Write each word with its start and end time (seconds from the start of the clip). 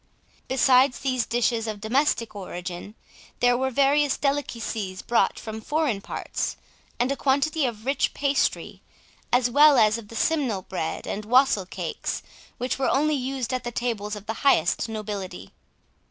Besides 0.47 0.97
these 1.01 1.27
dishes 1.27 1.67
of 1.67 1.79
domestic 1.79 2.35
origin, 2.35 2.95
there 3.39 3.55
were 3.55 3.69
various 3.69 4.17
delicacies 4.17 5.03
brought 5.03 5.37
from 5.37 5.61
foreign 5.61 6.01
parts, 6.01 6.57
and 6.99 7.11
a 7.11 7.15
quantity 7.15 7.67
of 7.67 7.85
rich 7.85 8.15
pastry, 8.15 8.81
as 9.31 9.47
well 9.47 9.77
as 9.77 9.99
of 9.99 10.07
the 10.07 10.15
simnel 10.15 10.63
bread 10.63 11.05
and 11.05 11.23
wastle 11.23 11.67
cakes, 11.67 12.23
which 12.57 12.79
were 12.79 12.89
only 12.89 13.13
used 13.13 13.53
at 13.53 13.63
the 13.63 13.71
tables 13.71 14.15
of 14.15 14.25
the 14.25 14.33
highest 14.41 14.89
nobility. 14.89 15.51